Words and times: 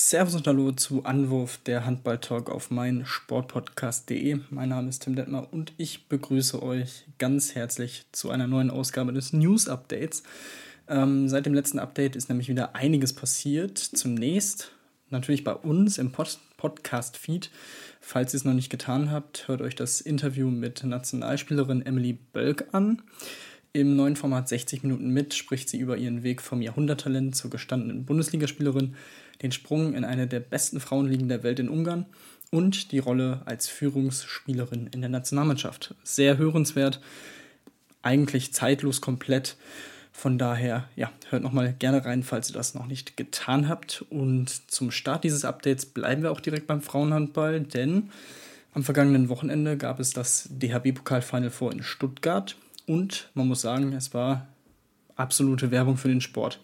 Servus 0.00 0.36
und 0.36 0.46
Hallo 0.46 0.70
zu 0.70 1.04
Anwurf, 1.04 1.58
der 1.66 1.84
Handball-Talk 1.84 2.50
auf 2.50 2.70
meinsportpodcast.de. 2.70 4.38
Mein 4.48 4.68
Name 4.68 4.88
ist 4.88 5.02
Tim 5.02 5.16
Detmer 5.16 5.52
und 5.52 5.72
ich 5.76 6.06
begrüße 6.06 6.62
euch 6.62 7.04
ganz 7.18 7.56
herzlich 7.56 8.06
zu 8.12 8.30
einer 8.30 8.46
neuen 8.46 8.70
Ausgabe 8.70 9.12
des 9.12 9.32
News-Updates. 9.32 10.22
Ähm, 10.86 11.28
seit 11.28 11.46
dem 11.46 11.52
letzten 11.52 11.80
Update 11.80 12.14
ist 12.14 12.28
nämlich 12.28 12.48
wieder 12.48 12.76
einiges 12.76 13.12
passiert. 13.12 13.76
Zunächst 13.76 14.70
natürlich 15.10 15.42
bei 15.42 15.52
uns 15.52 15.98
im 15.98 16.12
Pod 16.12 16.38
Podcast-Feed. 16.58 17.50
Falls 18.00 18.32
ihr 18.32 18.38
es 18.38 18.44
noch 18.44 18.54
nicht 18.54 18.70
getan 18.70 19.10
habt, 19.10 19.48
hört 19.48 19.60
euch 19.60 19.74
das 19.74 20.00
Interview 20.00 20.48
mit 20.48 20.84
Nationalspielerin 20.84 21.84
Emily 21.84 22.12
Bölk 22.12 22.68
an. 22.70 23.02
Im 23.72 23.96
neuen 23.96 24.14
Format 24.16 24.48
60 24.48 24.84
Minuten 24.84 25.10
mit 25.10 25.34
spricht 25.34 25.68
sie 25.68 25.78
über 25.78 25.96
ihren 25.96 26.22
Weg 26.22 26.40
vom 26.40 26.62
Jahrhunderttalent 26.62 27.34
zur 27.34 27.50
gestandenen 27.50 28.04
Bundesligaspielerin 28.06 28.94
den 29.42 29.52
Sprung 29.52 29.94
in 29.94 30.04
eine 30.04 30.26
der 30.26 30.40
besten 30.40 30.80
Frauenligen 30.80 31.28
der 31.28 31.42
Welt 31.42 31.58
in 31.58 31.68
Ungarn 31.68 32.06
und 32.50 32.92
die 32.92 32.98
Rolle 32.98 33.42
als 33.44 33.68
Führungsspielerin 33.68 34.88
in 34.92 35.00
der 35.00 35.10
Nationalmannschaft. 35.10 35.94
Sehr 36.02 36.38
hörenswert, 36.38 37.00
eigentlich 38.02 38.52
zeitlos 38.52 39.00
komplett. 39.00 39.56
Von 40.12 40.38
daher, 40.38 40.88
ja, 40.96 41.12
hört 41.30 41.42
nochmal 41.42 41.72
gerne 41.78 42.04
rein, 42.04 42.24
falls 42.24 42.50
ihr 42.50 42.54
das 42.54 42.74
noch 42.74 42.86
nicht 42.86 43.16
getan 43.16 43.68
habt. 43.68 44.04
Und 44.10 44.70
zum 44.70 44.90
Start 44.90 45.24
dieses 45.24 45.44
Updates 45.44 45.86
bleiben 45.86 46.22
wir 46.22 46.32
auch 46.32 46.40
direkt 46.40 46.66
beim 46.66 46.82
Frauenhandball, 46.82 47.60
denn 47.60 48.10
am 48.74 48.82
vergangenen 48.82 49.28
Wochenende 49.28 49.76
gab 49.76 50.00
es 50.00 50.12
das 50.12 50.48
DHB-Pokal-Final 50.50 51.50
Four 51.50 51.72
in 51.72 51.82
Stuttgart 51.82 52.56
und 52.86 53.30
man 53.34 53.48
muss 53.48 53.60
sagen, 53.60 53.92
es 53.92 54.14
war 54.14 54.46
absolute 55.16 55.70
Werbung 55.70 55.96
für 55.96 56.08
den 56.08 56.20
Sport. 56.20 56.60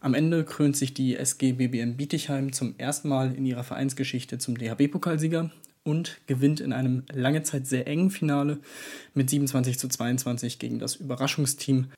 Am 0.00 0.14
Ende 0.14 0.44
krönt 0.44 0.76
sich 0.76 0.94
die 0.94 1.16
SG 1.16 1.52
BBM 1.52 1.96
Bietigheim 1.96 2.52
zum 2.52 2.74
ersten 2.78 3.08
Mal 3.08 3.34
in 3.34 3.44
ihrer 3.44 3.64
Vereinsgeschichte 3.64 4.38
zum 4.38 4.56
DHB-Pokalsieger 4.56 5.50
und 5.82 6.16
gewinnt 6.26 6.60
in 6.60 6.72
einem 6.72 7.04
lange 7.12 7.42
Zeit 7.42 7.66
sehr 7.66 7.86
engen 7.86 8.10
Finale 8.10 8.58
mit 9.14 9.28
27 9.28 9.78
zu 9.78 9.88
22 9.88 10.58
gegen 10.58 10.78
das 10.78 10.96
Überraschungsteam 10.96 11.88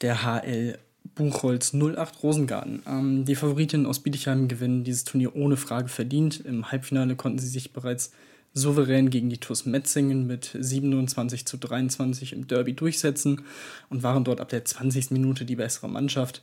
der 0.00 0.22
HL 0.22 0.78
Buchholz 1.16 1.74
08 1.74 2.22
Rosengarten. 2.22 2.82
Ähm, 2.86 3.24
die 3.24 3.34
Favoritinnen 3.34 3.86
aus 3.86 4.00
Bietigheim 4.00 4.46
gewinnen 4.46 4.84
dieses 4.84 5.04
Turnier 5.04 5.34
ohne 5.34 5.56
Frage 5.56 5.88
verdient. 5.88 6.40
Im 6.40 6.70
Halbfinale 6.70 7.16
konnten 7.16 7.38
sie 7.38 7.48
sich 7.48 7.72
bereits 7.72 8.12
souverän 8.54 9.10
gegen 9.10 9.30
die 9.30 9.38
TuS 9.38 9.66
Metzingen 9.66 10.26
mit 10.26 10.56
27 10.58 11.44
zu 11.44 11.56
23 11.56 12.32
im 12.32 12.46
Derby 12.46 12.74
durchsetzen 12.74 13.42
und 13.88 14.02
waren 14.02 14.24
dort 14.24 14.40
ab 14.40 14.48
der 14.48 14.64
20. 14.64 15.10
Minute 15.10 15.44
die 15.44 15.56
bessere 15.56 15.88
Mannschaft 15.88 16.42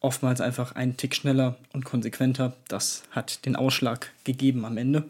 oftmals 0.00 0.40
einfach 0.40 0.72
einen 0.72 0.96
Tick 0.96 1.14
schneller 1.14 1.56
und 1.72 1.84
konsequenter. 1.84 2.54
Das 2.68 3.02
hat 3.10 3.44
den 3.46 3.56
Ausschlag 3.56 4.10
gegeben 4.24 4.64
am 4.64 4.76
Ende. 4.76 5.04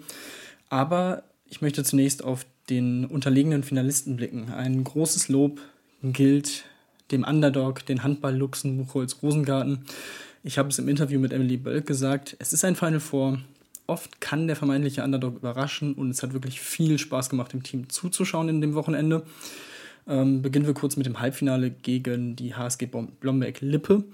Aber 0.71 1.23
ich 1.49 1.61
möchte 1.61 1.85
zunächst 1.85 2.25
auf 2.25 2.47
den 2.71 3.07
unterlegenen 3.07 3.63
Finalisten 3.63 4.17
blicken. 4.17 4.53
Ein 4.53 4.85
großes 4.85 5.29
Lob 5.29 5.61
gilt 6.03 6.65
dem 7.11 7.25
Underdog, 7.25 7.87
den 7.87 8.03
Handball-Luchsen 8.03 8.77
Buchholz 8.77 9.17
Rosengarten. 9.23 9.85
Ich 10.45 10.59
habe 10.59 10.69
es 10.69 10.79
im 10.79 10.89
Interview 10.89 11.19
mit 11.19 11.33
Emily 11.33 11.57
Bölk 11.57 11.87
gesagt, 11.87 12.37
es 12.39 12.53
ist 12.53 12.65
ein 12.65 12.77
Final 12.77 13.01
Four. 13.01 13.39
Oft 13.87 14.21
kann 14.21 14.47
der 14.47 14.57
vermeintliche 14.57 15.03
Underdog 15.03 15.37
überraschen 15.37 15.95
und 15.95 16.11
es 16.11 16.23
hat 16.23 16.35
wirklich 16.35 16.61
viel 16.61 16.99
Spaß 16.99 17.31
gemacht, 17.31 17.55
dem 17.55 17.63
Team 17.63 17.89
zuzuschauen 17.89 18.51
in 18.51 18.61
dem 18.61 18.75
Wochenende. 18.75 19.25
Ähm, 20.07 20.43
beginnen 20.43 20.67
wir 20.67 20.75
kurz 20.75 20.97
mit 20.97 21.07
dem 21.07 21.21
Halbfinale 21.21 21.71
gegen 21.71 22.37
die 22.37 22.55
HSG 22.55 22.87
Blomberg-Lippe. 22.87 24.05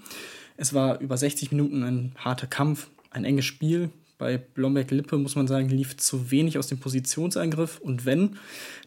Es 0.57 0.73
war 0.73 0.99
über 0.99 1.17
60 1.17 1.51
Minuten 1.51 1.83
ein 1.83 2.11
harter 2.17 2.47
Kampf, 2.47 2.87
ein 3.11 3.25
enges 3.25 3.45
Spiel. 3.45 3.89
Bei 4.17 4.37
Blomberg-Lippe, 4.37 5.17
muss 5.17 5.35
man 5.35 5.47
sagen, 5.47 5.67
lief 5.67 5.97
zu 5.97 6.31
wenig 6.31 6.57
aus 6.57 6.67
dem 6.67 6.79
Positionseingriff 6.79 7.79
und 7.79 8.05
wenn, 8.05 8.37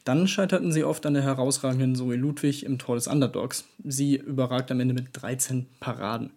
dann 0.05 0.27
scheiterten 0.27 0.73
sie 0.73 0.85
oft 0.85 1.05
an 1.05 1.13
der 1.13 1.23
herausragenden 1.23 1.95
Zoe 1.95 2.17
Ludwig 2.17 2.65
im 2.65 2.79
Tor 2.79 2.95
des 2.95 3.09
Underdogs. 3.09 3.65
Sie 3.85 4.17
überragt 4.17 4.71
am 4.71 4.81
Ende 4.81 4.95
mit 4.95 5.09
13 5.13 5.67
Paraden. 5.81 6.31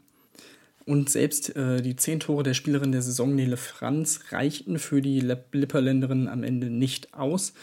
Und 0.85 1.09
selbst 1.09 1.55
äh, 1.55 1.81
die 1.81 1.95
10 1.95 2.21
Tore 2.21 2.43
der 2.43 2.53
Spielerin 2.53 2.91
der 2.91 3.01
Saison, 3.01 3.33
Nele 3.33 3.55
Franz, 3.55 4.19
reichten 4.31 4.77
für 4.77 5.01
die 5.01 5.21
Lipperländerin 5.21 6.27
am 6.27 6.43
Ende 6.43 6.69
nicht 6.69 7.13
aus. 7.13 7.53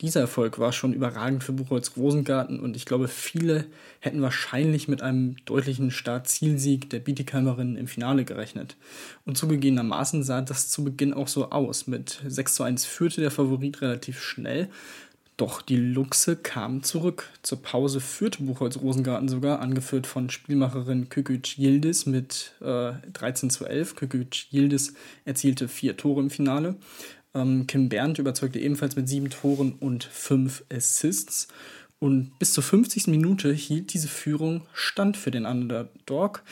Dieser 0.00 0.20
Erfolg 0.20 0.58
war 0.58 0.72
schon 0.72 0.94
überragend 0.94 1.44
für 1.44 1.52
Buchholz 1.52 1.92
Rosengarten 1.96 2.58
und 2.58 2.74
ich 2.74 2.86
glaube, 2.86 3.06
viele 3.06 3.66
hätten 4.00 4.22
wahrscheinlich 4.22 4.88
mit 4.88 5.02
einem 5.02 5.36
deutlichen 5.44 5.90
Start-Zielsieg 5.90 6.88
der 6.88 7.00
Bietigheimerin 7.00 7.76
im 7.76 7.86
Finale 7.86 8.24
gerechnet. 8.24 8.76
Und 9.26 9.36
zugegebenermaßen 9.36 10.22
sah 10.22 10.40
das 10.40 10.70
zu 10.70 10.84
Beginn 10.84 11.12
auch 11.12 11.28
so 11.28 11.50
aus. 11.50 11.86
Mit 11.86 12.22
6 12.26 12.54
zu 12.54 12.62
1 12.62 12.86
führte 12.86 13.20
der 13.20 13.30
Favorit 13.30 13.82
relativ 13.82 14.22
schnell, 14.22 14.70
doch 15.40 15.62
die 15.62 15.76
Luchse 15.76 16.36
kamen 16.36 16.82
zurück. 16.82 17.30
Zur 17.40 17.62
Pause 17.62 18.00
führte 18.00 18.42
Buchholz 18.42 18.76
Rosengarten 18.76 19.26
sogar, 19.28 19.60
angeführt 19.60 20.06
von 20.06 20.28
Spielmacherin 20.28 21.08
Küküc 21.08 21.56
Yildiz 21.56 22.04
mit 22.04 22.52
äh, 22.60 22.92
13 23.14 23.48
zu 23.48 23.64
11. 23.64 23.96
Küküc 23.96 24.52
Yildiz 24.52 24.92
erzielte 25.24 25.68
vier 25.68 25.96
Tore 25.96 26.20
im 26.20 26.28
Finale. 26.28 26.76
Ähm, 27.34 27.66
Kim 27.66 27.88
Berndt 27.88 28.18
überzeugte 28.18 28.58
ebenfalls 28.58 28.96
mit 28.96 29.08
sieben 29.08 29.30
Toren 29.30 29.72
und 29.72 30.04
fünf 30.04 30.64
Assists. 30.72 31.48
Und 31.98 32.38
bis 32.38 32.54
zur 32.54 32.64
50. 32.64 33.08
Minute 33.08 33.52
hielt 33.52 33.92
diese 33.92 34.08
Führung 34.08 34.62
stand 34.72 35.18
für 35.18 35.30
den 35.30 35.44
Underdog. 35.44 36.42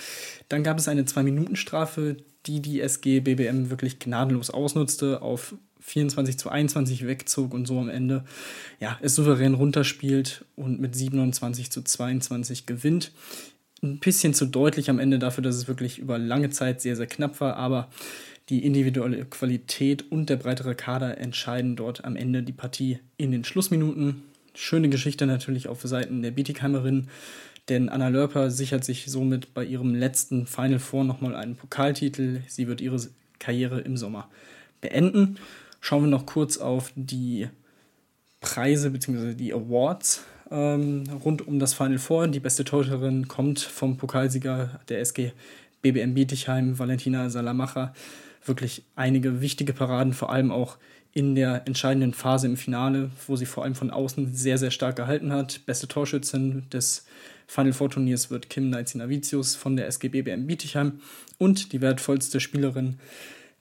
Dann 0.49 0.63
gab 0.63 0.79
es 0.79 0.89
eine 0.89 1.05
2-Minuten-Strafe, 1.05 2.19
die 2.47 2.61
die 2.61 2.81
SG 2.81 3.21
BBM 3.21 3.71
wirklich 3.71 3.99
gnadenlos 3.99 4.51
ausnutzte, 4.51 5.23
auf 5.23 5.55
24 5.81 6.39
zu 6.39 6.51
21 6.51 7.07
wegzog 7.07 7.55
und 7.55 7.67
so 7.67 7.79
am 7.79 7.89
Ende 7.89 8.25
ja, 8.79 8.99
es 9.01 9.15
souverän 9.15 9.55
runterspielt 9.55 10.45
und 10.55 10.81
mit 10.81 10.95
27 10.95 11.71
zu 11.71 11.83
22 11.83 12.67
gewinnt. 12.67 13.13
Ein 13.83 13.99
bisschen 14.01 14.35
zu 14.35 14.45
deutlich 14.45 14.91
am 14.91 14.99
Ende 14.99 15.19
dafür, 15.19 15.43
dass 15.43 15.57
es 15.57 15.69
wirklich 15.69 15.99
über 15.99 16.19
lange 16.19 16.51
Zeit 16.51 16.83
sehr, 16.83 16.97
sehr 16.97 17.07
knapp 17.07 17.41
war, 17.41 17.57
aber 17.57 17.89
die 18.49 18.65
individuelle 18.65 19.25
Qualität 19.25 20.11
und 20.11 20.31
der 20.31 20.37
breitere 20.37 20.75
Kader 20.75 21.19
entscheiden 21.19 21.77
dort 21.77 22.05
am 22.05 22.17
Ende 22.17 22.43
die 22.43 22.53
Partie 22.53 22.99
in 23.17 23.31
den 23.31 23.45
Schlussminuten. 23.45 24.23
Schöne 24.55 24.89
Geschichte 24.89 25.27
natürlich 25.27 25.69
auf 25.69 25.83
Seiten 25.83 26.23
der 26.23 26.31
Bietigheimerin, 26.31 27.09
denn 27.69 27.89
Anna 27.89 28.09
Lörper 28.09 28.51
sichert 28.51 28.85
sich 28.85 29.07
somit 29.07 29.53
bei 29.53 29.65
ihrem 29.65 29.95
letzten 29.95 30.47
Final 30.47 30.79
Four 30.79 31.05
nochmal 31.05 31.35
einen 31.35 31.57
Pokaltitel. 31.57 32.41
Sie 32.49 32.67
wird 32.67 32.81
ihre 32.81 32.99
Karriere 33.39 33.81
im 33.81 33.97
Sommer 33.97 34.29
beenden. 34.81 35.37
Schauen 35.81 36.05
wir 36.05 36.11
noch 36.11 36.27
kurz 36.27 36.57
auf 36.57 36.93
die 36.97 37.49
Preise 38.41 38.91
bzw. 38.91 39.35
die 39.35 39.53
Awards 39.53 40.25
ähm, 40.51 41.05
rund 41.25 41.47
um 41.47 41.59
das 41.59 41.75
Final 41.75 41.99
Four. 41.99 42.29
Die 42.29 42.41
beste 42.41 42.65
Torhüterin 42.65 43.29
kommt 43.29 43.61
vom 43.61 43.99
Pokalsieger 43.99 44.81
der 44.89 45.01
SG 45.01 45.33
BBM 45.83 46.15
Bietigheim, 46.15 46.79
Valentina 46.79 47.29
Salamacher 47.29 47.93
wirklich 48.49 48.85
einige 48.97 49.41
wichtige 49.41 49.73
Paraden, 49.73 50.13
vor 50.13 50.31
allem 50.31 50.51
auch 50.51 50.79
in 51.13 51.35
der 51.35 51.67
entscheidenden 51.67 52.13
Phase 52.13 52.47
im 52.47 52.57
Finale, 52.57 53.11
wo 53.27 53.37
sie 53.37 53.47
vor 53.47 53.65
allem 53.65 53.75
von 53.75 53.91
außen 53.91 54.35
sehr, 54.35 54.59
sehr 54.59 54.71
stark 54.71 54.97
gehalten 54.97 55.33
hat. 55.33 55.65
Beste 55.67 55.89
Torschützin 55.89 56.69
des 56.71 57.07
Final 57.47 57.73
Four 57.73 57.91
Turniers 57.91 58.31
wird 58.31 58.51
Kim 58.51 58.71
Navicius 58.71 59.57
von 59.57 59.77
der 59.77 59.87
SGB 59.87 60.23
BM 60.23 60.47
Bietigheim 60.47 61.01
und 61.39 61.73
die 61.73 61.81
wertvollste 61.81 62.41
Spielerin, 62.41 62.99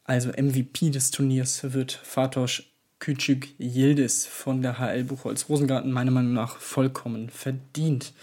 also 0.03 0.29
MVP 0.29 0.89
des 0.89 1.11
Turniers, 1.11 1.73
wird 1.73 1.93
Fatosch 2.03 2.63
Küçük 2.99 3.47
Yildiz 3.59 4.25
von 4.25 4.61
der 4.61 4.79
HL 4.79 5.03
Buchholz 5.03 5.47
Rosengarten 5.49 5.91
meiner 5.91 6.11
Meinung 6.11 6.33
nach 6.33 6.57
vollkommen 6.57 7.29
verdient. 7.29 8.13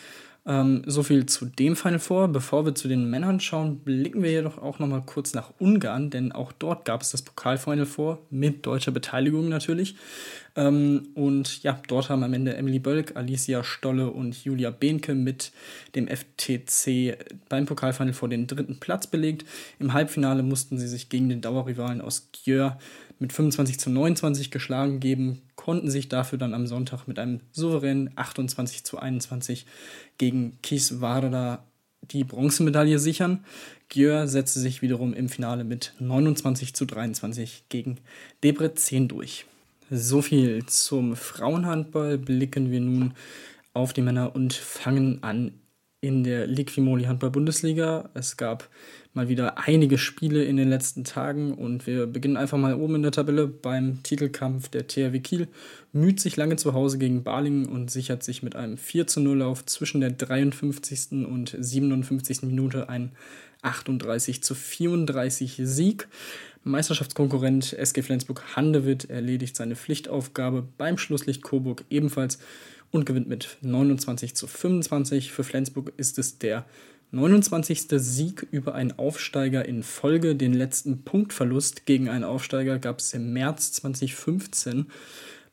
Ähm, 0.47 0.83
so 0.87 1.03
viel 1.03 1.25
zu 1.25 1.47
dem 1.47 1.75
Final 1.75 1.99
Four. 1.99 2.29
Bevor 2.29 2.67
wir 2.67 2.75
zu 2.75 2.87
den 2.87 3.09
Männern 3.09 3.41
schauen, 3.41 3.79
blicken 3.79 4.23
wir 4.23 4.31
jedoch 4.31 4.59
auch 4.59 4.79
noch 4.79 4.87
mal 4.87 5.03
kurz 5.05 5.33
nach 5.33 5.53
Ungarn, 5.59 6.11
denn 6.11 6.33
auch 6.33 6.53
dort 6.53 6.85
gab 6.85 7.01
es 7.01 7.11
das 7.11 7.23
Pokal-Final 7.23 7.87
Four 7.87 8.19
mit 8.31 8.67
deutscher 8.67 8.93
Beteiligung 8.93 9.49
natürlich. 9.49 9.97
Ähm, 10.57 11.09
und 11.15 11.63
ja, 11.63 11.81
dort 11.89 12.11
haben 12.11 12.23
am 12.23 12.35
Ende 12.35 12.57
Emily 12.57 12.79
Bölk, 12.79 13.17
Alicia 13.17 13.65
Stolle 13.65 14.11
und 14.11 14.45
Julia 14.45 14.71
Behnke 14.71 15.15
mit 15.15 15.51
dem 15.95 16.09
FTC 16.09 17.17
beim 17.49 17.65
Pokalfinal 17.65 18.13
vor 18.13 18.29
den 18.29 18.47
dritten 18.47 18.79
Platz 18.79 19.07
belegt. 19.07 19.47
Im 19.79 19.95
Halbfinale 19.95 20.43
mussten 20.43 20.79
sie 20.79 20.89
sich 20.89 21.09
gegen 21.09 21.31
den 21.31 21.41
Dauerrivalen 21.41 22.01
aus 22.01 22.29
Gjör 22.45 22.79
mit 23.25 23.33
25 23.33 23.81
zu 23.81 23.89
29 23.89 24.51
geschlagen 24.51 25.01
geben, 25.01 25.41
konnten 25.57 25.91
sich 25.91 26.11
dafür 26.11 26.37
dann 26.37 26.53
am 26.53 26.67
Sonntag 26.67 27.09
mit 27.09 27.19
einem 27.19 27.41
souveränen 27.53 28.11
28 28.17 28.85
zu 28.85 28.99
21 28.99 29.65
gegen 30.19 30.59
Kisvarda 30.61 31.65
die 32.03 32.23
Bronzemedaille 32.23 32.99
sichern. 32.99 33.43
Gjör 33.89 34.29
setzte 34.29 34.61
sich 34.61 34.83
wiederum 34.83 35.15
im 35.15 35.31
Finale 35.31 35.65
mit 35.65 35.95
29 36.01 36.75
zu 36.75 36.85
23 36.85 37.65
gegen 37.71 37.97
Debrecen 38.43 39.09
durch. 39.09 39.47
So 39.91 40.21
viel 40.21 40.67
zum 40.67 41.17
Frauenhandball. 41.17 42.19
Blicken 42.19 42.71
wir 42.71 42.81
nun 42.81 43.15
auf 43.73 43.95
die 43.95 44.03
Männer 44.03 44.37
und 44.37 44.53
fangen 44.53 45.23
an 45.23 45.55
in 46.05 46.23
der 46.23 46.47
Liquimoli 46.47 47.05
Handball 47.05 47.31
Bundesliga. 47.31 48.11
Es 48.13 48.37
gab 48.37 48.69
mal 49.15 49.31
wieder 49.31 49.57
einige 49.67 49.97
Spiele 49.97 50.45
in 50.45 50.59
den 50.59 50.69
letzten 50.69 51.03
Tagen 51.05 51.55
und 51.55 51.87
wir 51.87 52.07
beginnen 52.07 52.37
einfach 52.37 52.59
mal 52.59 52.75
oben 52.75 52.97
in 52.97 53.03
der 53.03 53.13
Tabelle 53.13 53.47
beim 53.47 54.03
Titelkampf 54.03 54.69
der 54.69 54.87
THW 54.87 55.19
Kiel. 55.21 55.49
Müht 55.95 56.21
sich 56.21 56.37
lange 56.37 56.57
zu 56.57 56.75
Hause 56.75 56.99
gegen 56.99 57.23
Balingen 57.23 57.65
und 57.65 57.91
sichert 57.91 58.23
sich 58.23 58.43
mit 58.43 58.55
einem 58.55 58.77
4 58.77 59.07
zu 59.07 59.21
0 59.21 59.41
auf 59.41 59.65
zwischen 59.65 60.03
der 60.03 60.11
53. 60.11 61.25
und 61.27 61.57
57. 61.59 62.43
Minute 62.43 62.91
ein 62.91 63.13
38 63.63 64.43
zu 64.43 64.55
34 64.55 65.63
Sieg. 65.63 66.07
Meisterschaftskonkurrent 66.65 67.73
SG 67.73 68.03
Flensburg-Handewitt 68.03 69.09
erledigt 69.09 69.57
seine 69.57 69.75
Pflichtaufgabe 69.75 70.69
beim 70.77 70.99
Schlusslicht 70.99 71.43
Coburg 71.43 71.85
ebenfalls 71.89 72.39
und 72.95 73.07
gewinnt 73.07 73.29
mit 73.29 73.59
29 73.61 74.37
zu 74.37 74.47
25. 74.47 75.33
Für 75.33 75.43
Flensburg 75.43 75.93
ist 75.97 76.17
es 76.17 76.39
der 76.39 76.65
29. 77.11 77.87
Sieg 77.91 78.47
über 78.53 78.75
einen 78.75 78.93
Aufsteiger 78.93 79.67
in 79.67 79.83
Folge. 79.83 80.37
Den 80.37 80.53
letzten 80.53 81.03
Punktverlust 81.03 81.87
gegen 81.87 82.09
einen 82.09 82.23
Aufsteiger 82.23 82.79
gab 82.79 83.01
es 83.01 83.13
im 83.13 83.33
März 83.33 83.73
2015 83.73 84.87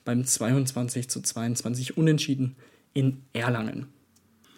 beim 0.05 0.23
22 0.23 1.09
zu 1.09 1.21
22 1.21 1.97
Unentschieden 1.97 2.55
in 2.93 3.23
Erlangen. 3.33 3.87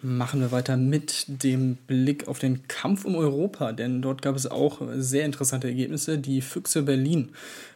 Machen 0.06 0.40
wir 0.42 0.52
weiter 0.52 0.76
mit 0.76 1.24
dem 1.42 1.76
Blick 1.76 2.28
auf 2.28 2.38
den 2.38 2.68
Kampf 2.68 3.06
um 3.06 3.14
Europa, 3.14 3.72
denn 3.72 4.02
dort 4.02 4.20
gab 4.20 4.36
es 4.36 4.46
auch 4.46 4.82
sehr 4.96 5.24
interessante 5.24 5.68
Ergebnisse. 5.68 6.18
Die 6.18 6.42
Füchse 6.42 6.82
Berlin 6.82 7.30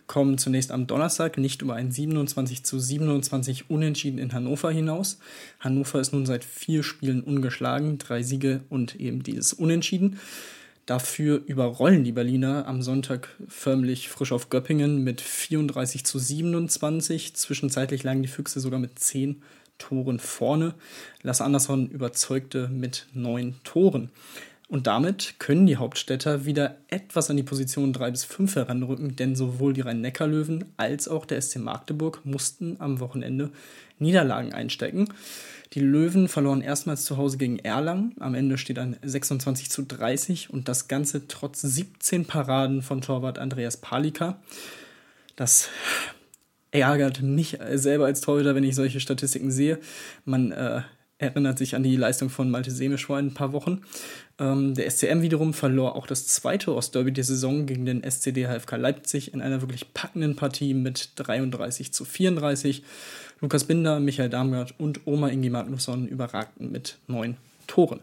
kommen 0.06 0.36
zunächst 0.36 0.70
am 0.70 0.86
Donnerstag 0.86 1.38
nicht 1.38 1.62
über 1.62 1.74
ein 1.74 1.90
27 1.90 2.64
zu 2.64 2.78
27 2.78 3.70
Unentschieden 3.70 4.18
in 4.18 4.34
Hannover 4.34 4.70
hinaus. 4.70 5.18
Hannover 5.60 6.00
ist 6.00 6.12
nun 6.12 6.26
seit 6.26 6.44
vier 6.44 6.82
Spielen 6.82 7.22
ungeschlagen, 7.22 7.96
drei 7.96 8.22
Siege 8.22 8.60
und 8.68 9.00
eben 9.00 9.22
dieses 9.22 9.54
Unentschieden. 9.54 10.20
Dafür 10.84 11.40
überrollen 11.46 12.04
die 12.04 12.12
Berliner 12.12 12.66
am 12.66 12.82
Sonntag 12.82 13.30
förmlich 13.48 14.10
frisch 14.10 14.32
auf 14.32 14.50
Göppingen 14.50 15.02
mit 15.02 15.22
34 15.22 16.04
zu 16.04 16.18
27. 16.18 17.34
Zwischenzeitlich 17.36 18.02
lagen 18.02 18.20
die 18.20 18.28
Füchse 18.28 18.60
sogar 18.60 18.80
mit 18.80 18.98
10 18.98 19.40
Toren 19.78 20.18
vorne. 20.18 20.74
Lasse 21.22 21.44
Andersson 21.44 21.88
überzeugte 21.88 22.68
mit 22.68 23.06
neun 23.14 23.56
Toren. 23.64 24.10
Und 24.68 24.86
damit 24.86 25.36
können 25.38 25.66
die 25.66 25.78
Hauptstädter 25.78 26.44
wieder 26.44 26.76
etwas 26.88 27.30
an 27.30 27.38
die 27.38 27.42
Position 27.42 27.94
3 27.94 28.10
bis 28.10 28.24
5 28.24 28.54
heranrücken, 28.54 29.16
denn 29.16 29.34
sowohl 29.34 29.72
die 29.72 29.80
Rhein-Neckar-Löwen 29.80 30.66
als 30.76 31.08
auch 31.08 31.24
der 31.24 31.40
SC 31.40 31.56
Magdeburg 31.56 32.20
mussten 32.24 32.76
am 32.78 33.00
Wochenende 33.00 33.50
Niederlagen 33.98 34.52
einstecken. 34.52 35.08
Die 35.72 35.80
Löwen 35.80 36.28
verloren 36.28 36.60
erstmals 36.60 37.04
zu 37.04 37.16
Hause 37.16 37.38
gegen 37.38 37.58
Erlangen. 37.58 38.14
Am 38.20 38.34
Ende 38.34 38.58
steht 38.58 38.78
ein 38.78 38.96
26 39.02 39.70
zu 39.70 39.82
30 39.82 40.50
und 40.50 40.68
das 40.68 40.86
Ganze 40.86 41.28
trotz 41.28 41.62
17 41.62 42.26
Paraden 42.26 42.82
von 42.82 43.00
Torwart 43.00 43.38
Andreas 43.38 43.78
Palika. 43.78 44.38
Das 45.36 45.70
ärgert 46.70 47.22
mich 47.22 47.58
selber 47.74 48.06
als 48.06 48.20
Torhüter, 48.20 48.54
wenn 48.54 48.64
ich 48.64 48.74
solche 48.74 49.00
Statistiken 49.00 49.50
sehe. 49.50 49.78
Man 50.24 50.52
äh, 50.52 50.82
erinnert 51.18 51.58
sich 51.58 51.74
an 51.74 51.82
die 51.82 51.96
Leistung 51.96 52.30
von 52.30 52.50
Malte 52.50 52.70
Semisch 52.70 53.06
vor 53.06 53.16
ein 53.16 53.34
paar 53.34 53.52
Wochen. 53.52 53.82
Ähm, 54.38 54.74
der 54.74 54.88
SCM 54.88 55.20
wiederum 55.20 55.52
verlor 55.52 55.96
auch 55.96 56.06
das 56.06 56.28
zweite 56.28 56.74
Ostderby 56.74 57.12
der 57.12 57.24
Saison 57.24 57.66
gegen 57.66 57.84
den 57.84 58.02
SCD 58.04 58.46
HFK 58.46 58.76
Leipzig 58.76 59.34
in 59.34 59.42
einer 59.42 59.60
wirklich 59.60 59.92
packenden 59.92 60.36
Partie 60.36 60.74
mit 60.74 61.10
33 61.16 61.92
zu 61.92 62.04
34. 62.04 62.84
Lukas 63.40 63.64
Binder, 63.64 64.00
Michael 64.00 64.30
Darmgard 64.30 64.74
und 64.78 65.06
Oma 65.06 65.28
Ingi 65.28 65.50
Magnusson 65.50 66.06
überragten 66.06 66.70
mit 66.70 66.98
neun 67.08 67.36
Toren. 67.66 68.00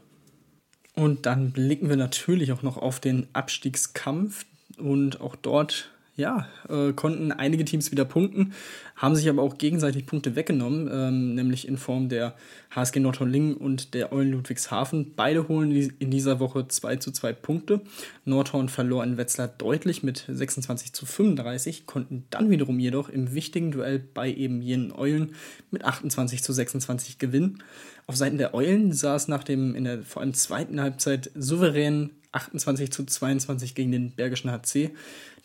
Und 0.94 1.26
dann 1.26 1.52
blicken 1.52 1.90
wir 1.90 1.98
natürlich 1.98 2.52
auch 2.52 2.64
noch 2.64 2.78
auf 2.78 3.00
den 3.00 3.28
Abstiegskampf 3.34 4.46
und 4.78 5.22
auch 5.22 5.36
dort 5.36 5.92
ja, 6.16 6.48
äh, 6.70 6.94
konnten 6.94 7.32
einige 7.34 7.66
Teams 7.66 7.92
wieder 7.92 8.06
punkten, 8.06 8.54
haben 8.96 9.16
sich 9.16 9.28
aber 9.28 9.42
auch 9.42 9.58
gegenseitig 9.58 10.06
Punkte 10.06 10.36
weggenommen, 10.36 10.90
ähm, 10.92 11.36
nämlich 11.36 11.68
in 11.68 11.78
Form 11.78 12.08
der 12.08 12.36
HSG 12.72 13.02
Nordhorn-Lingen 13.02 13.56
und 13.56 13.94
der 13.94 14.14
Eulen 14.14 14.32
Ludwigshafen. 14.32 15.14
Beide 15.16 15.50
holen 15.50 15.72
in 15.72 16.12
dieser 16.12 16.40
Woche 16.40 16.68
2 16.70 16.96
zu 16.98 17.12
2 17.12 17.34
Punkte. 17.34 17.82
Nordhorn 18.24 18.70
verlor 18.70 19.04
in 19.04 19.18
Wetzlar 19.18 19.50
deutlich 19.50 20.04
mit 20.04 20.26
26 20.28 20.94
zu 20.94 21.06
35, 21.06 21.86
konnten 21.86 22.24
dann 22.30 22.50
wiederum 22.50 22.80
jedoch 22.80 23.10
im 23.10 23.34
wichtigen 23.34 23.72
Duell 23.72 24.00
bei 24.00 24.32
eben 24.34 24.62
jenen 24.62 24.94
Eulen 24.94 25.36
mit 25.70 25.84
28 25.84 26.42
zu 26.44 26.54
26 26.54 27.20
gewinnen. 27.20 27.62
Auf 28.08 28.16
Seiten 28.16 28.38
der 28.38 28.54
Eulen 28.54 28.94
sah 28.94 29.16
es 29.16 29.28
nach 29.28 29.44
dem 29.44 29.76
in 29.76 29.84
der 29.84 30.04
vor 30.04 30.22
allem 30.22 30.34
zweiten 30.34 30.80
Halbzeit 30.80 31.32
souveränen 31.36 32.12
28 32.36 32.92
zu 32.92 33.06
22 33.06 33.76
gegen 33.76 33.92
den 33.92 34.12
Bergischen 34.12 34.52
HC 34.52 34.92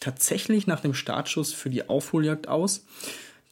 tatsächlich 0.00 0.66
nach 0.66 0.80
dem 0.80 0.94
Startschuss 0.94 1.52
für 1.52 1.70
die 1.70 1.88
Aufholjagd 1.88 2.48
aus. 2.48 2.84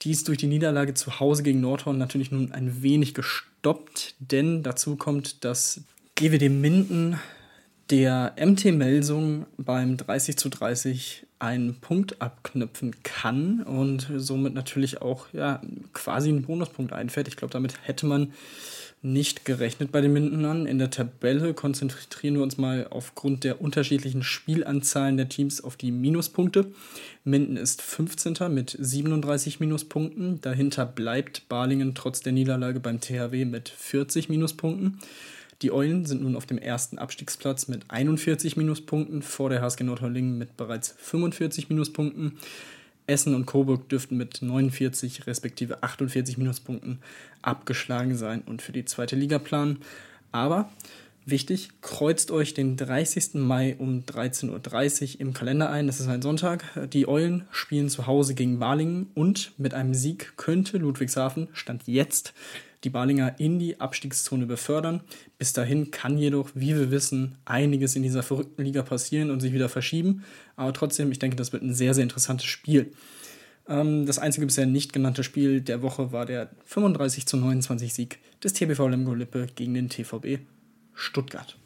Die 0.03 0.11
ist 0.11 0.29
durch 0.29 0.39
die 0.39 0.47
Niederlage 0.47 0.95
zu 0.95 1.21
Hause 1.21 1.43
gegen 1.43 1.61
Nordhorn 1.61 1.99
natürlich 1.99 2.31
nun 2.31 2.53
ein 2.53 2.83
wenig 2.83 3.15
gestoppt, 3.15 4.15
denn 4.19 4.63
dazu 4.63 4.97
kommt, 4.97 5.45
dass 5.45 5.83
GWD 6.15 6.51
Minden 6.51 7.19
der 7.91 8.35
MT 8.39 8.67
Melsung 8.67 9.47
beim 9.57 9.97
30 9.97 10.37
zu 10.37 10.49
30 10.49 11.27
einen 11.39 11.81
Punkt 11.81 12.21
abknüpfen 12.21 13.03
kann 13.03 13.63
und 13.63 14.09
somit 14.17 14.55
natürlich 14.55 15.01
auch 15.01 15.27
ja, 15.33 15.63
quasi 15.93 16.29
einen 16.29 16.43
Bonuspunkt 16.43 16.93
einfährt. 16.93 17.29
Ich 17.29 17.37
glaube, 17.37 17.53
damit 17.53 17.75
hätte 17.87 18.07
man 18.07 18.33
nicht 19.03 19.45
gerechnet 19.45 19.93
bei 19.93 20.01
den 20.01 20.13
Mindenern. 20.13 20.67
In 20.67 20.79
der 20.79 20.91
Tabelle 20.91 21.55
konzentrieren 21.55 22.35
wir 22.35 22.43
uns 22.43 22.59
mal 22.59 22.87
aufgrund 22.91 23.45
der 23.45 23.61
unterschiedlichen 23.61 24.23
Spielanzahlen 24.23 25.17
der 25.17 25.29
Teams 25.29 25.63
auf 25.63 25.77
die 25.77 25.93
Minuspunkte. 25.93 26.73
Minden 27.25 27.57
ist 27.57 27.83
15. 27.83 28.37
mit 28.51 28.77
37 28.79 29.61
Minuspunkten. 29.61 30.41
Dahinter 30.41 30.85
bleibt 30.87 31.49
Balingen 31.49 31.95
trotz 31.95 32.21
der 32.21 32.33
Niederlage 32.33 32.81
beim 32.81 33.01
THW 33.01 33.45
mit 33.45 33.69
40 33.69 34.29
Minuspunkten. 34.29 34.99
Die 35.63 35.73
Eulen 35.73 36.07
sind 36.07 36.23
nun 36.23 36.37
auf 36.37 36.47
dem 36.47 36.59
ersten 36.59 36.99
Abstiegsplatz 36.99 37.67
mit 37.67 37.83
41 37.89 38.57
Minuspunkten, 38.57 39.23
vor 39.23 39.51
der 39.51 39.61
HSG 39.61 39.83
Nordhorlingen 39.83 40.39
mit 40.39 40.57
bereits 40.57 40.95
45 40.99 41.69
Minuspunkten. 41.69 42.39
Essen 43.09 43.35
und 43.35 43.47
Coburg 43.47 43.89
dürften 43.89 44.17
mit 44.17 44.43
49 44.43 45.27
respektive 45.27 45.83
48 45.83 46.39
Minuspunkten 46.39 46.99
abgeschlagen 47.43 48.17
sein 48.17 48.43
und 48.45 48.63
für 48.63 48.73
die 48.73 48.85
zweite 48.85 49.17
Liga 49.17 49.39
planen. 49.39 49.79
Aber 50.31 50.71
wichtig, 51.25 51.71
kreuzt 51.81 52.31
euch 52.31 52.55
den 52.55 52.77
30. 52.77 53.35
Mai 53.35 53.77
um 53.79 54.05
13.30 54.05 55.15
Uhr 55.15 55.21
im 55.21 55.33
Kalender 55.33 55.71
ein. 55.71 55.87
Das 55.87 56.01
ist 56.01 56.09
ein 56.09 56.23
Sonntag. 56.23 56.65
Die 56.93 57.09
Eulen 57.09 57.45
spielen 57.51 57.89
zu 57.89 58.07
Hause 58.07 58.35
gegen 58.35 58.59
Balingen 58.59 59.09
und 59.15 59.53
mit 59.59 59.75
einem 59.75 59.95
Sieg 59.95 60.35
könnte 60.37 60.79
Ludwigshafen, 60.79 61.49
Stand 61.53 61.85
jetzt, 61.87 62.35
die 62.85 62.91
Balinger 62.91 63.39
in 63.39 63.59
die 63.59 63.81
Abstiegszone 63.81 64.47
befördern. 64.47 65.01
Bis 65.39 65.53
dahin 65.53 65.91
kann 65.91 66.19
jedoch, 66.19 66.51
wie 66.55 66.77
wir 66.77 66.91
wissen, 66.91 67.37
einiges 67.45 67.97
in 67.97 68.03
dieser 68.03 68.23
verrückten 68.23 68.63
Liga 68.63 68.83
passieren 68.83 69.31
und 69.31 69.41
sich 69.41 69.53
wieder 69.53 69.69
verschieben. 69.69 70.25
Aber 70.57 70.73
trotzdem, 70.73 71.11
ich 71.11 71.19
denke, 71.19 71.37
das 71.37 71.53
wird 71.53 71.63
ein 71.63 71.75
sehr, 71.75 71.95
sehr 71.95 72.05
interessantes 72.05 72.47
Spiel. 72.47 72.93
Ähm, 73.69 74.07
das 74.07 74.19
einzige 74.19 74.47
bisher 74.47 74.67
nicht 74.67 74.93
genannte 74.93 75.25
Spiel 75.25 75.61
der 75.61 75.83
Woche 75.83 76.13
war 76.13 76.27
der 76.27 76.51
35 76.65 77.27
zu 77.27 77.37
29 77.37 77.93
Sieg 77.93 78.19
des 78.43 78.53
TBV 78.53 78.89
Lemgo 78.89 79.15
Lippe 79.15 79.47
gegen 79.55 79.75
den 79.75 79.89
TVB 79.89 80.41
Stuttgart. 80.95 81.57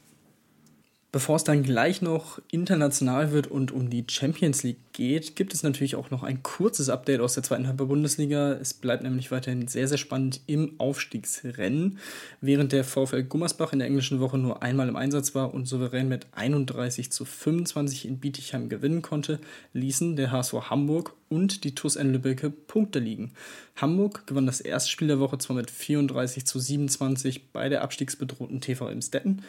Bevor 1.13 1.37
es 1.37 1.45
dann 1.45 1.63
gleich 1.63 2.01
noch 2.01 2.41
international 2.51 3.33
wird 3.33 3.47
und 3.47 3.71
um 3.71 3.91
die 3.91 4.07
Champions 4.09 4.63
League 4.63 4.79
geht, 4.95 5.37
gibt 5.37 5.53
es 5.53 5.63
natürlich 5.63 5.95
auch 5.95 6.11
noch 6.11 6.23
ein 6.23 6.43
kurzes 6.43 6.89
Update 6.89 7.21
aus 7.21 7.35
der 7.35 7.43
zweiten 7.43 7.67
Halbzeit 7.67 7.87
Bundesliga. 7.87 8.53
Es 8.55 8.73
bleibt 8.73 9.03
nämlich 9.03 9.31
weiterhin 9.31 9.69
sehr, 9.69 9.89
sehr 9.89 9.99
spannend 9.99 10.41
im 10.47 10.73
Aufstiegsrennen. 10.79 11.99
Während 12.41 12.73
der 12.73 12.85
VfL 12.85 13.25
Gummersbach 13.25 13.75
in 13.75 13.81
der 13.81 13.89
englischen 13.89 14.21
Woche 14.21 14.39
nur 14.39 14.63
einmal 14.63 14.89
im 14.89 14.97
Einsatz 14.97 15.35
war 15.35 15.53
und 15.53 15.67
souverän 15.67 16.09
mit 16.09 16.29
31 16.33 17.13
zu 17.13 17.27
25 17.27 18.07
in 18.07 18.19
Bietigheim 18.19 18.71
gewinnen 18.71 19.03
konnte, 19.03 19.39
ließen 19.75 20.17
der 20.17 20.33
HSV 20.33 20.71
Hamburg 20.71 21.13
und 21.29 21.65
die 21.65 21.75
TuS 21.75 21.97
Lübbecke 21.97 22.51
Punkte 22.51 22.99
liegen. 22.99 23.33
Hamburg 23.77 24.27
gewann 24.27 24.47
das 24.47 24.61
erste 24.61 24.91
Spiel 24.91 25.09
der 25.09 25.19
Woche 25.19 25.39
zwar 25.39 25.57
mit 25.57 25.71
34 25.71 26.45
zu 26.45 26.59
27 26.59 27.53
bei 27.53 27.71
der 27.71 27.83
abstiegsbedrohten 27.83 28.61
TV 28.61 28.89
Imstetten, 28.89 29.43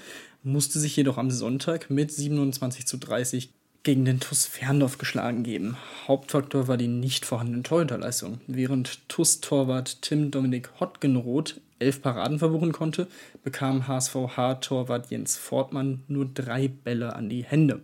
musste 0.43 0.79
sich 0.79 0.95
jedoch 0.95 1.17
am 1.17 1.31
Sonntag 1.31 1.89
mit 1.89 2.11
27 2.11 2.85
zu 2.85 2.97
30 2.97 3.49
gegen 3.83 4.05
den 4.05 4.19
TuS 4.19 4.45
Ferndorf 4.45 4.97
geschlagen 4.97 5.43
geben. 5.43 5.77
Hauptfaktor 6.07 6.67
war 6.67 6.77
die 6.77 6.87
nicht 6.87 7.25
vorhandene 7.25 7.63
Torhüterleistung. 7.63 8.39
Während 8.47 9.07
TuS-Torwart 9.09 10.01
Tim 10.01 10.31
Dominik 10.31 10.69
Hottgenroth 10.79 11.59
elf 11.79 12.01
Paraden 12.01 12.39
verbuchen 12.39 12.71
konnte, 12.71 13.07
bekam 13.43 13.87
HSVH-Torwart 13.87 15.11
Jens 15.11 15.37
Fortmann 15.37 16.03
nur 16.07 16.25
drei 16.25 16.69
Bälle 16.69 17.15
an 17.15 17.29
die 17.29 17.43
Hände. 17.43 17.81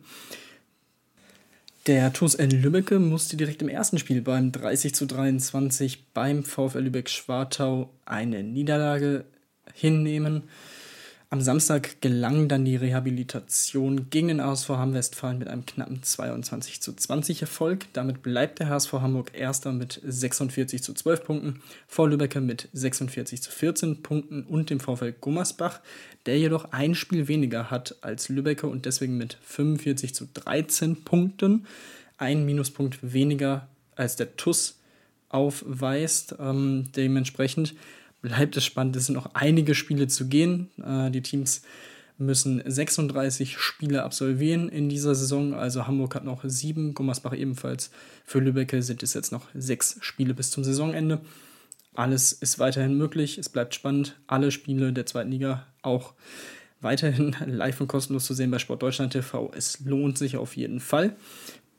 Der 1.87 2.13
TuS 2.13 2.35
N 2.35 2.51
Lübbecke 2.51 2.99
musste 2.99 3.35
direkt 3.35 3.61
im 3.61 3.69
ersten 3.69 3.97
Spiel 3.97 4.21
beim 4.21 4.51
30 4.51 4.93
zu 4.93 5.05
23 5.05 6.13
beim 6.13 6.43
VfL 6.43 6.79
Lübeck-Schwartau 6.79 7.89
eine 8.05 8.43
Niederlage 8.43 9.25
hinnehmen. 9.73 10.43
Am 11.31 11.41
Samstag 11.41 12.01
gelang 12.01 12.47
dann 12.47 12.65
die 12.65 12.75
Rehabilitation 12.75 14.09
gegen 14.09 14.29
den 14.29 14.43
HSV 14.43 14.69
Hamm-Westfalen 14.69 15.37
mit 15.37 15.47
einem 15.47 15.63
knappen 15.63 16.01
22 16.01 16.81
zu 16.81 16.91
20 16.91 17.41
Erfolg. 17.41 17.85
Damit 17.93 18.23
bleibt 18.23 18.57
der 18.57 18.69
HSV 18.69 18.93
Hamburg 18.93 19.29
erster 19.35 19.71
mit 19.71 20.01
46 20.03 20.81
zu 20.81 20.95
12 20.95 21.23
Punkten, 21.23 21.61
vor 21.87 22.09
Lübecker 22.09 22.41
mit 22.41 22.67
46 22.73 23.43
zu 23.43 23.51
14 23.51 24.01
Punkten 24.01 24.41
und 24.41 24.71
dem 24.71 24.79
VfL 24.79 25.13
Gummersbach, 25.21 25.81
der 26.25 26.39
jedoch 26.39 26.71
ein 26.71 26.95
Spiel 26.95 27.27
weniger 27.27 27.69
hat 27.69 27.97
als 28.01 28.29
Lübecker 28.29 28.67
und 28.67 28.87
deswegen 28.87 29.15
mit 29.15 29.37
45 29.43 30.15
zu 30.15 30.27
13 30.33 31.03
Punkten, 31.03 31.67
ein 32.17 32.43
Minuspunkt 32.43 33.13
weniger 33.13 33.67
als 33.95 34.15
der 34.15 34.35
TUS 34.35 34.79
aufweist. 35.29 36.37
Ähm, 36.39 36.89
dementsprechend 36.95 37.75
bleibt 38.21 38.57
es 38.57 38.65
spannend. 38.65 38.95
Es 38.95 39.05
sind 39.05 39.15
noch 39.15 39.33
einige 39.33 39.75
Spiele 39.75 40.07
zu 40.07 40.27
gehen. 40.27 40.69
Äh, 40.83 41.11
die 41.11 41.21
Teams 41.21 41.61
müssen 42.17 42.61
36 42.65 43.57
Spiele 43.57 44.03
absolvieren 44.03 44.69
in 44.69 44.89
dieser 44.89 45.15
Saison. 45.15 45.53
Also 45.53 45.87
Hamburg 45.87 46.15
hat 46.15 46.25
noch 46.25 46.43
sieben, 46.43 46.93
Gummersbach 46.93 47.33
ebenfalls. 47.33 47.91
Für 48.25 48.39
Lübecke 48.39 48.83
sind 48.83 49.01
es 49.03 49.13
jetzt 49.13 49.31
noch 49.31 49.47
sechs 49.53 49.97
Spiele 50.01 50.33
bis 50.33 50.51
zum 50.51 50.63
Saisonende. 50.63 51.21
Alles 51.93 52.33
ist 52.33 52.59
weiterhin 52.59 52.97
möglich. 52.97 53.37
Es 53.37 53.49
bleibt 53.49 53.73
spannend. 53.73 54.19
Alle 54.27 54.51
Spiele 54.51 54.93
der 54.93 55.05
zweiten 55.05 55.31
Liga 55.31 55.65
auch 55.81 56.13
weiterhin 56.81 57.35
live 57.45 57.81
und 57.81 57.87
kostenlos 57.87 58.25
zu 58.25 58.33
sehen 58.33 58.51
bei 58.51 58.59
Sport 58.59 58.83
Deutschland 58.83 59.13
TV. 59.13 59.51
Es 59.55 59.79
lohnt 59.81 60.17
sich 60.17 60.37
auf 60.37 60.57
jeden 60.57 60.79
Fall. 60.79 61.15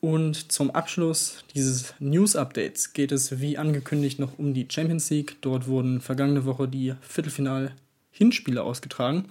Und 0.00 0.50
zum 0.50 0.70
Abschluss 0.70 1.44
dieses 1.54 1.94
News-Updates 1.98 2.94
geht 2.94 3.12
es 3.12 3.40
wie 3.40 3.58
angekündigt 3.58 4.18
noch 4.18 4.38
um 4.38 4.54
die 4.54 4.66
Champions 4.70 5.10
League. 5.10 5.36
Dort 5.42 5.66
wurden 5.66 6.00
vergangene 6.00 6.46
Woche 6.46 6.66
die 6.68 6.94
Viertelfinal-Hinspiele 7.02 8.62
ausgetragen. 8.62 9.26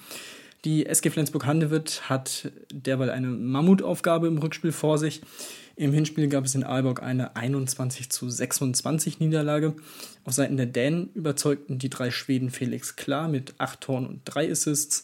Die 0.66 0.86
SG 0.86 1.10
Flensburg-Handewitt 1.10 2.10
hat 2.10 2.52
derweil 2.72 3.10
eine 3.10 3.28
Mammutaufgabe 3.28 4.28
im 4.28 4.38
Rückspiel 4.38 4.74
vor 4.74 4.98
sich. 4.98 5.22
Im 5.78 5.94
Hinspiel 5.94 6.28
gab 6.28 6.44
es 6.44 6.54
in 6.54 6.66
Aalborg 6.66 7.02
eine 7.02 7.38
21 7.38 8.10
zu 8.10 8.30
26 8.30 9.22
Niederlage. 9.22 9.76
Auf 10.26 10.34
Seiten 10.34 10.58
der 10.58 10.66
Dänen 10.66 11.10
überzeugten 11.14 11.80
die 11.80 11.90
drei 11.90 12.12
Schweden 12.12 12.50
Felix 12.50 12.98
Klar 12.98 13.30
mit 13.30 13.54
8 13.60 13.80
Toren 13.80 14.06
und 14.06 14.22
3 14.26 14.52
Assists 14.52 15.04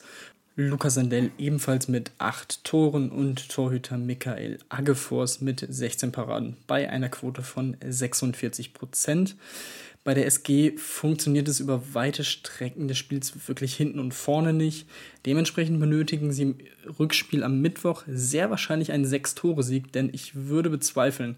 Lukas 0.58 0.94
Sandell 0.94 1.32
ebenfalls 1.38 1.90
mit 1.90 2.12
8 2.18 2.64
Toren 2.64 3.10
und 3.10 3.50
Torhüter 3.50 3.98
Michael 3.98 4.58
Aggefors 4.70 5.42
mit 5.42 5.66
16 5.68 6.14
Paraden 6.14 6.56
bei 6.66 6.90
einer 6.90 7.10
Quote 7.10 7.44
von 7.44 7.76
46 7.86 8.74
Prozent. 8.74 9.36
Bei 10.06 10.14
der 10.14 10.26
SG 10.28 10.78
funktioniert 10.78 11.50
es 11.50 11.60
über 11.60 11.94
weite 11.94 12.24
Strecken 12.24 12.88
des 12.88 12.98
Spiels 12.98 13.34
wirklich 13.50 13.76
hinten 13.76 14.00
und 14.00 14.14
vorne 14.14 14.54
nicht. 14.54 14.88
Dementsprechend 15.26 15.82
benötigen 15.82 16.32
sie 16.32 16.44
im 16.44 16.58
Rückspiel 17.00 17.44
am 17.44 17.60
Mittwoch 17.60 18.04
sehr 18.08 18.50
wahrscheinlich 18.50 18.94
einen 18.94 19.06
6-Tore-Sieg, 19.06 19.92
denn 19.92 20.10
ich 20.14 20.36
würde 20.36 20.70
bezweifeln, 20.70 21.36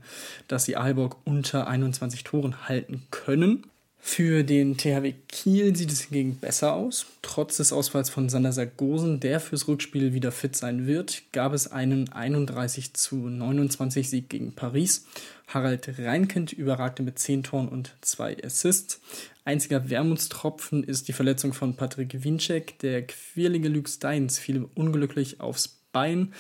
dass 0.48 0.66
sie 0.66 0.78
Aalborg 0.78 1.18
unter 1.24 1.68
21 1.68 2.24
Toren 2.24 2.68
halten 2.68 3.02
können. 3.10 3.64
Für 4.10 4.46
den 4.46 4.78
THW 4.78 5.14
Kiel 5.28 5.76
sieht 5.76 5.92
es 5.92 6.04
hingegen 6.04 6.38
besser 6.38 6.74
aus. 6.74 7.08
Trotz 7.22 7.58
des 7.58 7.74
Ausfalls 7.74 8.10
von 8.10 8.30
Sander 8.30 8.54
Sargosen, 8.54 9.20
der 9.20 9.42
fürs 9.42 9.68
Rückspiel 9.68 10.14
wieder 10.14 10.32
fit 10.32 10.56
sein 10.56 10.88
wird, 10.88 11.24
gab 11.34 11.54
es 11.54 11.70
einen 11.74 12.12
31 12.14 12.94
zu 12.94 13.18
29 13.18 14.10
Sieg 14.10 14.30
gegen 14.30 14.54
Paris. 14.54 15.06
Harald 15.50 16.00
Reinkind 16.00 16.54
überragte 16.54 17.04
mit 17.04 17.20
10 17.20 17.44
Toren 17.44 17.68
und 17.68 17.96
2 18.00 18.46
Assists. 18.46 19.02
Einziger 19.44 19.90
Wermutstropfen 19.90 20.86
ist 20.86 21.10
die 21.10 21.14
Verletzung 21.14 21.52
von 21.54 21.76
Patrick 21.76 22.24
Winczek. 22.24 22.80
Der 22.80 23.06
quirlige 23.06 23.68
Luke 23.68 23.90
Steins 23.90 24.40
fiel 24.40 24.68
unglücklich 24.74 25.42
aufs 25.42 25.82
Bein. 25.92 26.34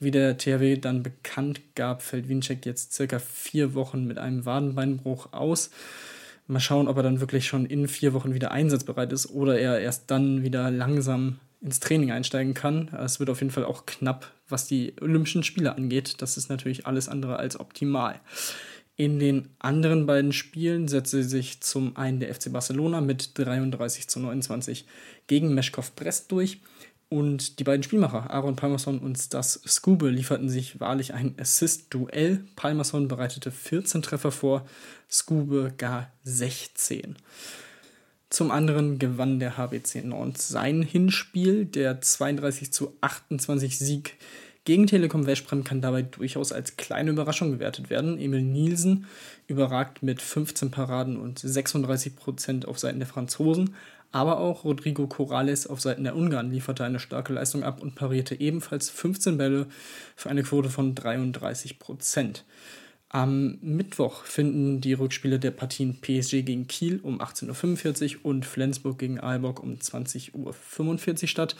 Wie 0.00 0.10
der 0.10 0.38
THW 0.38 0.76
dann 0.76 1.04
bekannt 1.04 1.60
gab, 1.76 2.02
fällt 2.02 2.28
Winczek 2.28 2.66
jetzt 2.66 2.92
circa 2.92 3.20
vier 3.20 3.74
Wochen 3.74 4.06
mit 4.06 4.18
einem 4.18 4.44
Wadenbeinbruch 4.44 5.32
aus. 5.32 5.70
Mal 6.46 6.60
schauen, 6.60 6.88
ob 6.88 6.96
er 6.96 7.02
dann 7.02 7.20
wirklich 7.20 7.46
schon 7.46 7.66
in 7.66 7.88
vier 7.88 8.12
Wochen 8.12 8.34
wieder 8.34 8.50
einsatzbereit 8.50 9.12
ist 9.12 9.30
oder 9.30 9.58
er 9.58 9.80
erst 9.80 10.10
dann 10.10 10.42
wieder 10.42 10.70
langsam 10.70 11.38
ins 11.60 11.80
Training 11.80 12.10
einsteigen 12.10 12.54
kann. 12.54 12.88
Es 12.88 13.20
wird 13.20 13.30
auf 13.30 13.40
jeden 13.40 13.52
Fall 13.52 13.64
auch 13.64 13.86
knapp, 13.86 14.32
was 14.48 14.66
die 14.66 14.94
Olympischen 15.00 15.44
Spiele 15.44 15.74
angeht. 15.76 16.20
Das 16.20 16.36
ist 16.36 16.48
natürlich 16.48 16.86
alles 16.86 17.08
andere 17.08 17.36
als 17.36 17.58
optimal. 17.58 18.20
In 18.96 19.18
den 19.18 19.48
anderen 19.58 20.06
beiden 20.06 20.32
Spielen 20.32 20.86
setzte 20.86 21.24
sich 21.24 21.60
zum 21.60 21.96
einen 21.96 22.20
der 22.20 22.34
FC 22.34 22.52
Barcelona 22.52 23.00
mit 23.00 23.38
33 23.38 24.08
zu 24.08 24.20
29 24.20 24.84
gegen 25.28 25.54
Meschkow 25.54 25.94
Brest 25.94 26.30
durch 26.30 26.60
und 27.12 27.58
die 27.58 27.64
beiden 27.64 27.82
Spielmacher, 27.82 28.30
Aaron 28.30 28.56
Palmerson 28.56 28.98
und 28.98 29.18
Stas 29.18 29.60
Skube, 29.66 30.08
lieferten 30.08 30.48
sich 30.48 30.80
wahrlich 30.80 31.12
ein 31.12 31.34
Assist-Duell. 31.38 32.42
Palmerson 32.56 33.06
bereitete 33.06 33.50
14 33.50 34.00
Treffer 34.00 34.32
vor, 34.32 34.66
Skube 35.10 35.74
gar 35.76 36.10
16. 36.24 37.16
Zum 38.30 38.50
anderen 38.50 38.98
gewann 38.98 39.40
der 39.40 39.58
HBC 39.58 40.04
Nantes 40.04 40.48
sein 40.48 40.80
Hinspiel. 40.80 41.66
Der 41.66 42.00
32 42.00 42.72
zu 42.72 42.96
28 43.02 43.78
Sieg 43.78 44.16
gegen 44.64 44.86
Telekom 44.86 45.26
Westbrem 45.26 45.64
kann 45.64 45.80
dabei 45.80 46.02
durchaus 46.02 46.52
als 46.52 46.76
kleine 46.76 47.10
Überraschung 47.10 47.50
gewertet 47.50 47.90
werden. 47.90 48.18
Emil 48.18 48.42
Nielsen 48.42 49.06
überragt 49.48 50.02
mit 50.02 50.22
15 50.22 50.70
Paraden 50.70 51.16
und 51.16 51.40
36 51.40 52.14
Prozent 52.14 52.68
auf 52.68 52.78
Seiten 52.78 53.00
der 53.00 53.08
Franzosen. 53.08 53.74
Aber 54.12 54.38
auch 54.38 54.64
Rodrigo 54.64 55.06
Corrales 55.06 55.66
auf 55.66 55.80
Seiten 55.80 56.04
der 56.04 56.14
Ungarn 56.14 56.50
lieferte 56.50 56.84
eine 56.84 57.00
starke 57.00 57.32
Leistung 57.32 57.64
ab 57.64 57.82
und 57.82 57.94
parierte 57.94 58.38
ebenfalls 58.38 58.90
15 58.90 59.38
Bälle 59.38 59.66
für 60.14 60.30
eine 60.30 60.42
Quote 60.42 60.68
von 60.68 60.94
33 60.94 61.78
Prozent. 61.78 62.44
Am 63.08 63.58
Mittwoch 63.62 64.24
finden 64.24 64.80
die 64.80 64.92
Rückspiele 64.92 65.38
der 65.38 65.50
Partien 65.50 66.00
PSG 66.00 66.42
gegen 66.42 66.66
Kiel 66.66 67.00
um 67.02 67.20
18.45 67.20 68.18
Uhr 68.18 68.26
und 68.26 68.46
Flensburg 68.46 68.98
gegen 68.98 69.18
Aalborg 69.18 69.62
um 69.62 69.74
20.45 69.74 71.22
Uhr 71.22 71.28
statt. 71.28 71.56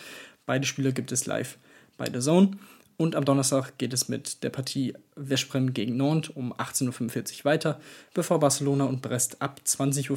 Beide 0.47 0.67
Spiele 0.67 0.93
gibt 0.93 1.11
es 1.11 1.27
live 1.27 1.59
bei 1.97 2.07
The 2.07 2.21
Zone. 2.21 2.53
Und 2.97 3.17
am 3.17 3.25
Donnerstag 3.25 3.79
geht 3.79 3.93
es 3.93 4.09
mit 4.09 4.43
der 4.43 4.51
Partie 4.51 4.95
Veszprem 5.17 5.73
gegen 5.75 5.97
Nantes 5.97 6.31
um 6.31 6.53
18.45 6.53 7.41
Uhr 7.41 7.45
weiter, 7.45 7.81
bevor 8.15 8.39
Barcelona 8.39 8.85
und 8.85 9.03
Brest 9.03 9.41
ab 9.41 9.61
20.45 9.65 10.11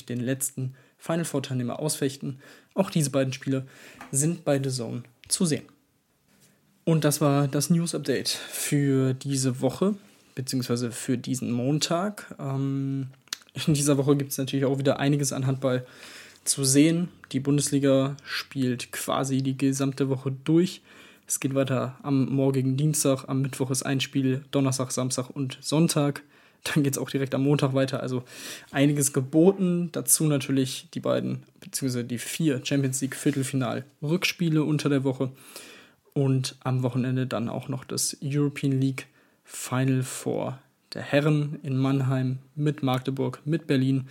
Uhr 0.00 0.06
den 0.06 0.20
letzten 0.20 0.74
Final 0.98 1.24
Four 1.24 1.42
Teilnehmer 1.42 1.78
ausfechten. 1.78 2.40
Auch 2.74 2.90
diese 2.90 3.10
beiden 3.10 3.32
Spiele 3.32 3.66
sind 4.10 4.44
bei 4.44 4.62
The 4.62 4.70
Zone 4.70 5.02
zu 5.28 5.44
sehen. 5.44 5.64
Und 6.84 7.04
das 7.04 7.20
war 7.20 7.48
das 7.48 7.70
News 7.70 7.94
Update 7.94 8.28
für 8.28 9.14
diese 9.14 9.60
Woche, 9.60 9.94
beziehungsweise 10.34 10.92
für 10.92 11.16
diesen 11.16 11.50
Montag. 11.50 12.34
Ähm, 12.38 13.08
in 13.66 13.74
dieser 13.74 13.96
Woche 13.96 14.16
gibt 14.16 14.32
es 14.32 14.38
natürlich 14.38 14.66
auch 14.66 14.78
wieder 14.78 14.98
einiges 14.98 15.32
an 15.32 15.46
Handball 15.46 15.86
zu 16.44 16.64
sehen. 16.64 17.08
Die 17.32 17.40
Bundesliga 17.40 18.16
spielt 18.24 18.92
quasi 18.92 19.42
die 19.42 19.56
gesamte 19.56 20.08
Woche 20.08 20.32
durch. 20.44 20.82
Es 21.34 21.40
geht 21.40 21.56
weiter 21.56 21.98
am 22.04 22.26
morgigen 22.26 22.76
Dienstag, 22.76 23.24
am 23.26 23.42
Mittwoch 23.42 23.72
ist 23.72 23.82
ein 23.82 23.98
Spiel, 23.98 24.44
Donnerstag, 24.52 24.92
Samstag 24.92 25.30
und 25.30 25.58
Sonntag. 25.60 26.22
Dann 26.62 26.84
geht 26.84 26.92
es 26.92 26.98
auch 26.98 27.10
direkt 27.10 27.34
am 27.34 27.42
Montag 27.42 27.74
weiter. 27.74 27.98
Also 27.98 28.22
einiges 28.70 29.12
geboten. 29.12 29.88
Dazu 29.90 30.26
natürlich 30.26 30.90
die 30.94 31.00
beiden, 31.00 31.42
beziehungsweise 31.58 32.04
die 32.04 32.18
vier 32.18 32.64
Champions 32.64 33.00
League 33.00 33.16
Viertelfinal-Rückspiele 33.16 34.62
unter 34.62 34.88
der 34.88 35.02
Woche. 35.02 35.32
Und 36.12 36.54
am 36.60 36.84
Wochenende 36.84 37.26
dann 37.26 37.48
auch 37.48 37.66
noch 37.66 37.82
das 37.82 38.16
European 38.22 38.80
League 38.80 39.08
Final 39.42 40.04
Four 40.04 40.60
der 40.92 41.02
Herren 41.02 41.58
in 41.64 41.76
Mannheim 41.76 42.38
mit 42.54 42.84
Magdeburg, 42.84 43.40
mit 43.44 43.66
Berlin, 43.66 44.06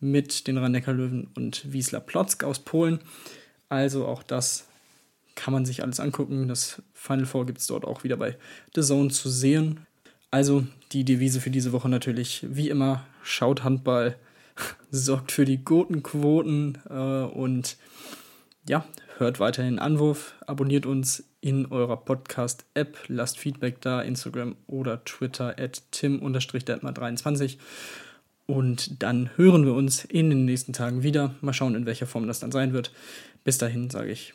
mit 0.00 0.46
den 0.46 0.56
rhein 0.56 0.72
löwen 0.72 1.28
und 1.34 1.70
Wiesla 1.70 2.00
Plotzk 2.00 2.44
aus 2.44 2.60
Polen. 2.60 3.00
Also 3.68 4.06
auch 4.06 4.22
das 4.22 4.68
kann 5.34 5.52
man 5.52 5.64
sich 5.64 5.82
alles 5.82 6.00
angucken. 6.00 6.48
Das 6.48 6.82
Final 6.94 7.26
Four 7.26 7.46
gibt 7.46 7.58
es 7.58 7.66
dort 7.66 7.84
auch 7.84 8.04
wieder 8.04 8.16
bei 8.16 8.36
The 8.74 8.82
Zone 8.82 9.10
zu 9.10 9.28
sehen. 9.28 9.86
Also 10.30 10.66
die 10.92 11.04
Devise 11.04 11.40
für 11.40 11.50
diese 11.50 11.72
Woche 11.72 11.88
natürlich 11.88 12.46
wie 12.48 12.70
immer, 12.70 13.04
schaut 13.22 13.64
Handball, 13.64 14.16
sorgt 14.90 15.32
für 15.32 15.44
die 15.44 15.64
guten 15.64 16.02
Quoten 16.02 16.78
äh, 16.88 16.94
und 16.94 17.76
ja, 18.68 18.84
hört 19.18 19.40
weiterhin 19.40 19.78
Anwurf, 19.78 20.34
abonniert 20.46 20.86
uns 20.86 21.24
in 21.40 21.66
eurer 21.66 21.96
Podcast-App, 21.96 22.96
lasst 23.08 23.38
Feedback 23.38 23.80
da, 23.80 24.00
Instagram 24.00 24.56
oder 24.66 25.04
Twitter 25.04 25.58
at 25.58 25.82
tim-detmar23 25.90 27.58
und 28.46 29.02
dann 29.02 29.30
hören 29.36 29.66
wir 29.66 29.74
uns 29.74 30.04
in 30.04 30.30
den 30.30 30.44
nächsten 30.44 30.72
Tagen 30.72 31.02
wieder. 31.02 31.34
Mal 31.40 31.52
schauen, 31.52 31.74
in 31.74 31.86
welcher 31.86 32.06
Form 32.06 32.26
das 32.26 32.40
dann 32.40 32.52
sein 32.52 32.72
wird. 32.72 32.92
Bis 33.44 33.58
dahin 33.58 33.90
sage 33.90 34.12
ich 34.12 34.34